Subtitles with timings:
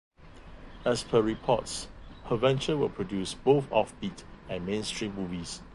[0.83, 1.87] As per reports,
[2.25, 5.61] her venture will produce both off-beat and mainstream movies.